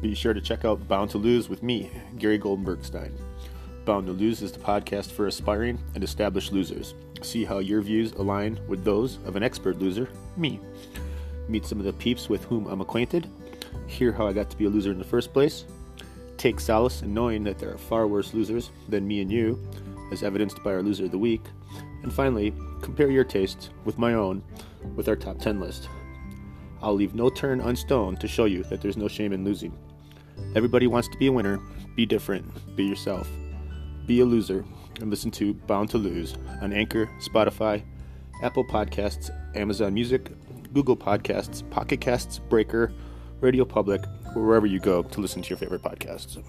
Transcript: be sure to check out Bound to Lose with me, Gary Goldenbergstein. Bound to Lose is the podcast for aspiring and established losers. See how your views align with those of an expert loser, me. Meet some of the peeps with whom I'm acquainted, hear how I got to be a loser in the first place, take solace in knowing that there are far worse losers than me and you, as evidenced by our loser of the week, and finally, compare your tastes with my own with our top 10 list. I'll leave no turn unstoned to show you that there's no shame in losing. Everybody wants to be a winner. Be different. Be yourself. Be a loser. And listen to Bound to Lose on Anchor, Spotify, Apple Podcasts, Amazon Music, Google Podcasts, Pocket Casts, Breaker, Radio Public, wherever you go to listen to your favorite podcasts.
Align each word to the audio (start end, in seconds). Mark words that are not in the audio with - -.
be 0.00 0.14
sure 0.14 0.32
to 0.32 0.40
check 0.40 0.64
out 0.64 0.86
Bound 0.86 1.10
to 1.10 1.18
Lose 1.18 1.48
with 1.48 1.62
me, 1.62 1.90
Gary 2.18 2.38
Goldenbergstein. 2.38 3.12
Bound 3.84 4.06
to 4.06 4.12
Lose 4.12 4.42
is 4.42 4.52
the 4.52 4.58
podcast 4.58 5.10
for 5.10 5.26
aspiring 5.26 5.78
and 5.94 6.04
established 6.04 6.52
losers. 6.52 6.94
See 7.22 7.44
how 7.44 7.58
your 7.58 7.80
views 7.80 8.12
align 8.12 8.60
with 8.68 8.84
those 8.84 9.18
of 9.26 9.34
an 9.34 9.42
expert 9.42 9.78
loser, 9.78 10.08
me. 10.36 10.60
Meet 11.48 11.66
some 11.66 11.78
of 11.78 11.84
the 11.84 11.92
peeps 11.92 12.28
with 12.28 12.44
whom 12.44 12.66
I'm 12.66 12.80
acquainted, 12.80 13.28
hear 13.86 14.12
how 14.12 14.26
I 14.26 14.32
got 14.32 14.50
to 14.50 14.56
be 14.56 14.66
a 14.66 14.70
loser 14.70 14.92
in 14.92 14.98
the 14.98 15.04
first 15.04 15.32
place, 15.32 15.64
take 16.36 16.60
solace 16.60 17.02
in 17.02 17.12
knowing 17.12 17.42
that 17.44 17.58
there 17.58 17.72
are 17.72 17.78
far 17.78 18.06
worse 18.06 18.34
losers 18.34 18.70
than 18.88 19.08
me 19.08 19.20
and 19.20 19.32
you, 19.32 19.60
as 20.12 20.22
evidenced 20.22 20.62
by 20.62 20.72
our 20.72 20.82
loser 20.82 21.06
of 21.06 21.10
the 21.10 21.18
week, 21.18 21.42
and 22.02 22.12
finally, 22.12 22.54
compare 22.82 23.10
your 23.10 23.24
tastes 23.24 23.70
with 23.84 23.98
my 23.98 24.14
own 24.14 24.42
with 24.94 25.08
our 25.08 25.16
top 25.16 25.38
10 25.38 25.58
list. 25.58 25.88
I'll 26.82 26.94
leave 26.94 27.14
no 27.14 27.28
turn 27.28 27.60
unstoned 27.60 28.20
to 28.20 28.28
show 28.28 28.44
you 28.44 28.62
that 28.64 28.80
there's 28.80 28.96
no 28.96 29.08
shame 29.08 29.32
in 29.32 29.44
losing. 29.44 29.76
Everybody 30.54 30.86
wants 30.86 31.08
to 31.08 31.18
be 31.18 31.26
a 31.26 31.32
winner. 31.32 31.58
Be 31.96 32.06
different. 32.06 32.76
Be 32.76 32.84
yourself. 32.84 33.28
Be 34.06 34.20
a 34.20 34.24
loser. 34.24 34.64
And 35.00 35.10
listen 35.10 35.30
to 35.32 35.54
Bound 35.54 35.90
to 35.90 35.98
Lose 35.98 36.34
on 36.60 36.72
Anchor, 36.72 37.06
Spotify, 37.20 37.84
Apple 38.42 38.64
Podcasts, 38.64 39.30
Amazon 39.56 39.94
Music, 39.94 40.32
Google 40.72 40.96
Podcasts, 40.96 41.68
Pocket 41.70 42.00
Casts, 42.00 42.38
Breaker, 42.38 42.92
Radio 43.40 43.64
Public, 43.64 44.04
wherever 44.34 44.66
you 44.66 44.80
go 44.80 45.02
to 45.02 45.20
listen 45.20 45.42
to 45.42 45.48
your 45.50 45.58
favorite 45.58 45.82
podcasts. 45.82 46.42